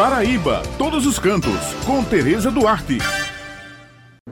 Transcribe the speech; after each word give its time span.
Paraíba, 0.00 0.62
todos 0.78 1.04
os 1.04 1.18
cantos, 1.18 1.74
com 1.84 2.02
Tereza 2.02 2.50
Duarte. 2.50 2.96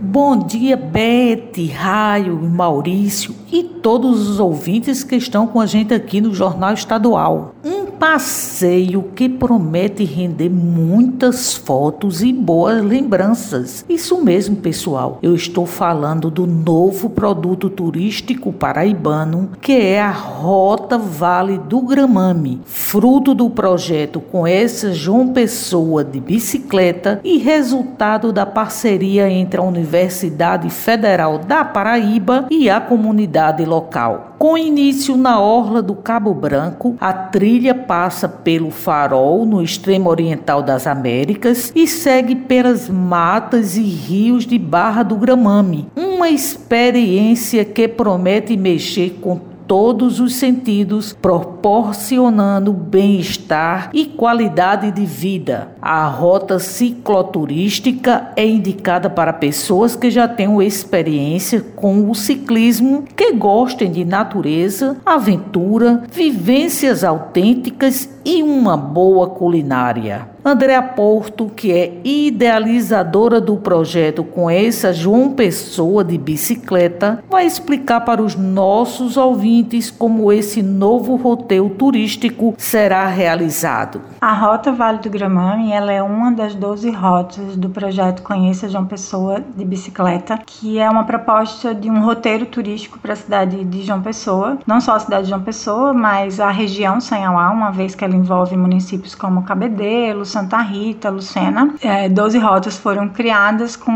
Bom 0.00 0.38
dia, 0.38 0.78
Bete, 0.78 1.66
Raio, 1.66 2.40
Maurício 2.40 3.34
e 3.52 3.62
todos 3.62 4.30
os 4.30 4.40
ouvintes 4.40 5.04
que 5.04 5.16
estão 5.16 5.46
com 5.46 5.60
a 5.60 5.66
gente 5.66 5.92
aqui 5.92 6.22
no 6.22 6.32
Jornal 6.32 6.72
Estadual. 6.72 7.54
Um 7.62 7.77
passeio 7.98 9.10
que 9.14 9.28
promete 9.28 10.04
render 10.04 10.48
muitas 10.48 11.54
fotos 11.54 12.22
e 12.22 12.32
boas 12.32 12.82
lembranças. 12.82 13.84
Isso 13.88 14.22
mesmo, 14.22 14.56
pessoal. 14.56 15.18
Eu 15.22 15.34
estou 15.34 15.66
falando 15.66 16.30
do 16.30 16.46
novo 16.46 17.10
produto 17.10 17.68
turístico 17.68 18.52
paraibano, 18.52 19.50
que 19.60 19.72
é 19.72 20.00
a 20.00 20.10
Rota 20.10 20.96
Vale 20.96 21.58
do 21.58 21.80
Gramame, 21.80 22.60
fruto 22.64 23.34
do 23.34 23.50
projeto 23.50 24.20
com 24.20 24.46
essa 24.46 24.92
João 24.92 25.32
Pessoa 25.32 26.04
de 26.04 26.20
bicicleta 26.20 27.20
e 27.24 27.38
resultado 27.38 28.32
da 28.32 28.46
parceria 28.46 29.28
entre 29.28 29.60
a 29.60 29.64
Universidade 29.64 30.70
Federal 30.70 31.38
da 31.38 31.64
Paraíba 31.64 32.46
e 32.50 32.70
a 32.70 32.80
comunidade 32.80 33.64
local. 33.64 34.27
Com 34.38 34.56
início 34.56 35.16
na 35.16 35.40
orla 35.40 35.82
do 35.82 35.96
Cabo 35.96 36.32
Branco, 36.32 36.96
a 37.00 37.12
trilha 37.12 37.74
passa 37.74 38.28
pelo 38.28 38.70
Farol, 38.70 39.44
no 39.44 39.60
extremo 39.60 40.08
oriental 40.08 40.62
das 40.62 40.86
Américas, 40.86 41.72
e 41.74 41.88
segue 41.88 42.36
pelas 42.36 42.88
matas 42.88 43.76
e 43.76 43.82
rios 43.82 44.46
de 44.46 44.56
Barra 44.56 45.02
do 45.02 45.16
Gramame. 45.16 45.88
Uma 45.96 46.28
experiência 46.28 47.64
que 47.64 47.88
promete 47.88 48.56
mexer 48.56 49.18
com 49.20 49.40
todos 49.68 50.18
os 50.18 50.34
sentidos, 50.34 51.12
proporcionando 51.12 52.72
bem-estar 52.72 53.90
e 53.92 54.06
qualidade 54.06 54.90
de 54.90 55.04
vida. 55.04 55.68
A 55.90 56.06
rota 56.06 56.58
cicloturística 56.58 58.30
é 58.36 58.46
indicada 58.46 59.08
para 59.08 59.32
pessoas 59.32 59.96
que 59.96 60.10
já 60.10 60.28
tenham 60.28 60.60
experiência 60.60 61.64
com 61.74 62.10
o 62.10 62.14
ciclismo, 62.14 63.04
que 63.16 63.32
gostem 63.32 63.90
de 63.90 64.04
natureza, 64.04 64.98
aventura, 65.06 66.02
vivências 66.12 67.02
autênticas 67.02 68.06
e 68.22 68.42
uma 68.42 68.76
boa 68.76 69.30
culinária. 69.30 70.28
Andréa 70.44 70.82
Porto, 70.82 71.50
que 71.54 71.72
é 71.72 72.00
idealizadora 72.04 73.40
do 73.40 73.56
projeto 73.56 74.22
com 74.22 74.48
essa 74.48 74.92
João 74.92 75.32
Pessoa 75.32 76.04
de 76.04 76.16
bicicleta, 76.16 77.22
vai 77.28 77.46
explicar 77.46 78.00
para 78.00 78.22
os 78.22 78.34
nossos 78.34 79.16
ouvintes 79.16 79.90
como 79.90 80.32
esse 80.32 80.62
novo 80.62 81.16
roteiro 81.16 81.68
turístico 81.70 82.54
será 82.56 83.06
realizado. 83.06 84.00
A 84.20 84.32
Rota 84.32 84.72
Vale 84.72 84.98
do 84.98 85.10
Gramame 85.10 85.72
ela 85.78 85.92
é 85.92 86.02
uma 86.02 86.32
das 86.32 86.56
12 86.56 86.90
rotas 86.90 87.56
do 87.56 87.70
projeto 87.70 88.22
Conheça 88.22 88.68
João 88.68 88.84
Pessoa 88.84 89.40
de 89.56 89.64
bicicleta, 89.64 90.36
que 90.44 90.78
é 90.78 90.90
uma 90.90 91.04
proposta 91.04 91.72
de 91.72 91.88
um 91.88 92.04
roteiro 92.04 92.46
turístico 92.46 92.98
para 92.98 93.12
a 93.12 93.16
cidade 93.16 93.64
de 93.64 93.84
João 93.84 94.02
Pessoa, 94.02 94.58
não 94.66 94.80
só 94.80 94.96
a 94.96 94.98
cidade 94.98 95.24
de 95.24 95.30
João 95.30 95.42
Pessoa, 95.42 95.94
mas 95.94 96.40
a 96.40 96.50
região 96.50 97.00
Sanhauá, 97.00 97.50
uma 97.50 97.70
vez 97.70 97.94
que 97.94 98.04
ela 98.04 98.16
envolve 98.16 98.56
municípios 98.56 99.14
como 99.14 99.44
Cabedelo, 99.44 100.24
Santa 100.24 100.58
Rita, 100.58 101.10
Lucena. 101.10 101.72
É, 101.80 102.08
12 102.08 102.38
rotas 102.38 102.76
foram 102.76 103.08
criadas 103.08 103.76
com 103.76 103.92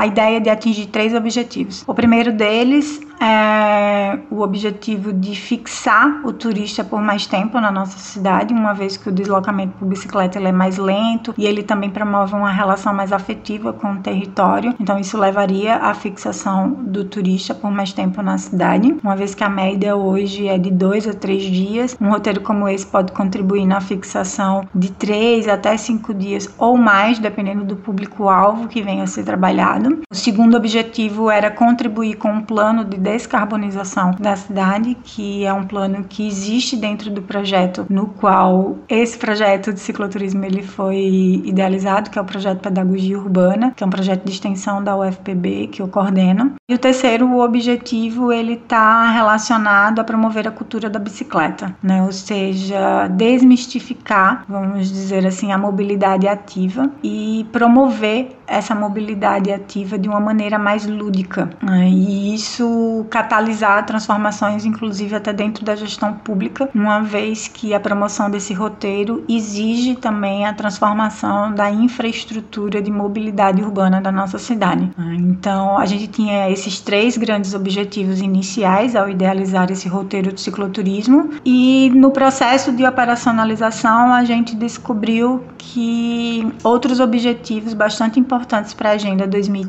a 0.00 0.06
ideia 0.06 0.40
de 0.40 0.48
atingir 0.48 0.86
três 0.86 1.12
objetivos. 1.14 1.84
O 1.86 1.92
primeiro 1.92 2.32
deles 2.32 3.00
é 3.20 4.18
o 4.30 4.40
objetivo 4.40 5.12
de 5.12 5.34
fixar 5.34 6.22
o 6.24 6.32
turista 6.32 6.82
por 6.82 7.02
mais 7.02 7.26
tempo 7.26 7.60
na 7.60 7.70
nossa 7.70 7.98
cidade, 7.98 8.54
uma 8.54 8.72
vez 8.72 8.96
que 8.96 9.10
o 9.10 9.12
deslocamento 9.12 9.74
por 9.78 9.86
bicicleta 9.86 10.38
ele 10.38 10.48
é 10.48 10.52
mais 10.52 10.78
lento 10.78 11.34
e 11.36 11.44
ele 11.44 11.62
também 11.62 11.90
promove 11.90 12.34
uma 12.34 12.50
relação 12.50 12.94
mais 12.94 13.12
afetiva 13.12 13.74
com 13.74 13.92
o 13.92 13.98
território. 13.98 14.74
Então 14.80 14.98
isso 14.98 15.18
levaria 15.18 15.76
à 15.76 15.92
fixação 15.92 16.70
do 16.70 17.04
turista 17.04 17.54
por 17.54 17.70
mais 17.70 17.92
tempo 17.92 18.22
na 18.22 18.38
cidade, 18.38 18.96
uma 19.02 19.14
vez 19.14 19.34
que 19.34 19.44
a 19.44 19.50
média 19.50 19.94
hoje 19.94 20.48
é 20.48 20.56
de 20.56 20.70
dois 20.70 21.06
a 21.06 21.12
três 21.12 21.42
dias. 21.42 21.94
Um 22.00 22.08
roteiro 22.08 22.40
como 22.40 22.66
esse 22.66 22.86
pode 22.86 23.12
contribuir 23.12 23.66
na 23.66 23.82
fixação 23.82 24.66
de 24.74 24.90
três 24.92 25.46
até 25.46 25.76
cinco 25.76 26.14
dias 26.14 26.48
ou 26.56 26.78
mais, 26.78 27.18
dependendo 27.18 27.64
do 27.64 27.76
público-alvo 27.76 28.66
que 28.66 28.80
venha 28.80 29.04
a 29.04 29.06
ser 29.06 29.24
trabalhado. 29.24 29.89
O 30.10 30.14
segundo 30.14 30.56
objetivo 30.56 31.30
era 31.30 31.50
contribuir 31.50 32.16
com 32.16 32.28
um 32.30 32.42
plano 32.42 32.84
de 32.84 32.96
descarbonização 32.96 34.12
da 34.18 34.36
cidade, 34.36 34.96
que 35.02 35.44
é 35.44 35.52
um 35.52 35.64
plano 35.64 36.04
que 36.08 36.26
existe 36.26 36.76
dentro 36.76 37.10
do 37.10 37.22
projeto, 37.22 37.86
no 37.88 38.06
qual 38.06 38.78
esse 38.88 39.18
projeto 39.18 39.72
de 39.72 39.80
cicloturismo 39.80 40.44
ele 40.44 40.62
foi 40.62 41.42
idealizado, 41.44 42.10
que 42.10 42.18
é 42.18 42.22
o 42.22 42.24
projeto 42.24 42.60
Pedagogia 42.60 43.18
Urbana, 43.18 43.72
que 43.76 43.82
é 43.82 43.86
um 43.86 43.90
projeto 43.90 44.24
de 44.24 44.32
extensão 44.32 44.82
da 44.82 44.96
UFPB 44.96 45.68
que 45.68 45.82
eu 45.82 45.88
coordeno. 45.88 46.54
E 46.68 46.74
o 46.74 46.78
terceiro 46.78 47.38
objetivo 47.40 48.32
ele 48.32 48.54
está 48.54 49.10
relacionado 49.10 50.00
a 50.00 50.04
promover 50.04 50.46
a 50.46 50.50
cultura 50.50 50.88
da 50.88 50.98
bicicleta, 50.98 51.74
né? 51.82 52.02
Ou 52.02 52.12
seja, 52.12 53.08
desmistificar, 53.08 54.44
vamos 54.48 54.88
dizer 54.88 55.26
assim, 55.26 55.52
a 55.52 55.58
mobilidade 55.58 56.28
ativa 56.28 56.90
e 57.02 57.46
promover 57.52 58.36
essa 58.46 58.74
mobilidade 58.74 59.52
ativa 59.52 59.79
de 59.84 60.08
uma 60.08 60.20
maneira 60.20 60.58
mais 60.58 60.86
lúdica. 60.86 61.50
Né? 61.62 61.88
E 61.88 62.34
isso 62.34 63.06
catalisar 63.10 63.84
transformações, 63.86 64.64
inclusive 64.64 65.14
até 65.14 65.32
dentro 65.32 65.64
da 65.64 65.74
gestão 65.74 66.14
pública, 66.14 66.68
uma 66.74 67.00
vez 67.00 67.48
que 67.48 67.74
a 67.74 67.80
promoção 67.80 68.30
desse 68.30 68.52
roteiro 68.52 69.24
exige 69.28 69.96
também 69.96 70.46
a 70.46 70.52
transformação 70.52 71.52
da 71.54 71.70
infraestrutura 71.70 72.82
de 72.82 72.90
mobilidade 72.90 73.62
urbana 73.62 74.00
da 74.00 74.12
nossa 74.12 74.38
cidade. 74.38 74.90
Né? 74.96 75.16
Então, 75.18 75.78
a 75.78 75.86
gente 75.86 76.06
tinha 76.08 76.50
esses 76.50 76.80
três 76.80 77.16
grandes 77.16 77.54
objetivos 77.54 78.20
iniciais 78.20 78.96
ao 78.96 79.08
idealizar 79.08 79.70
esse 79.70 79.88
roteiro 79.88 80.32
de 80.32 80.40
cicloturismo 80.40 81.30
e 81.44 81.90
no 81.94 82.10
processo 82.10 82.72
de 82.72 82.84
operacionalização 82.84 84.12
a 84.12 84.24
gente 84.24 84.54
descobriu 84.54 85.42
que 85.58 86.46
outros 86.62 87.00
objetivos 87.00 87.74
bastante 87.74 88.18
importantes 88.18 88.74
para 88.74 88.90
a 88.90 88.92
Agenda 88.92 89.26
2030, 89.26 89.59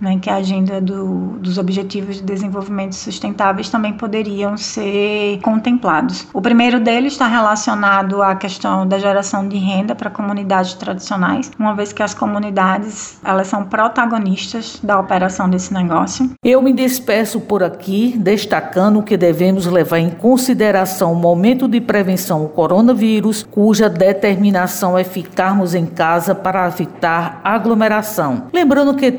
né, 0.00 0.18
que 0.20 0.28
a 0.28 0.36
agenda 0.36 0.80
do, 0.80 1.38
dos 1.38 1.58
Objetivos 1.58 2.16
de 2.16 2.22
Desenvolvimento 2.22 2.94
Sustentáveis, 2.94 3.68
também 3.68 3.92
poderiam 3.92 4.56
ser 4.56 5.38
contemplados. 5.42 6.26
O 6.32 6.40
primeiro 6.40 6.80
deles 6.80 7.12
está 7.12 7.26
relacionado 7.26 8.22
à 8.22 8.34
questão 8.34 8.86
da 8.86 8.98
geração 8.98 9.48
de 9.48 9.56
renda 9.56 9.94
para 9.94 10.10
comunidades 10.10 10.74
tradicionais, 10.74 11.50
uma 11.58 11.74
vez 11.74 11.92
que 11.92 12.02
as 12.02 12.14
comunidades 12.14 13.18
elas 13.24 13.46
são 13.46 13.64
protagonistas 13.64 14.78
da 14.82 14.98
operação 14.98 15.48
desse 15.48 15.72
negócio. 15.72 16.30
Eu 16.42 16.60
me 16.62 16.72
despeço 16.72 17.40
por 17.40 17.62
aqui, 17.62 18.14
destacando 18.16 19.02
que 19.02 19.16
devemos 19.16 19.66
levar 19.66 19.98
em 19.98 20.10
consideração 20.10 21.12
o 21.12 21.16
momento 21.16 21.68
de 21.68 21.80
prevenção 21.80 22.42
ao 22.42 22.48
coronavírus, 22.48 23.46
cuja 23.50 23.88
determinação 23.88 24.98
é 24.98 25.04
ficarmos 25.04 25.74
em 25.74 25.86
casa 25.86 26.34
para 26.34 26.66
evitar 26.66 27.40
aglomeração 27.44 27.94
Lembrando 28.52 28.94
que 28.94 29.10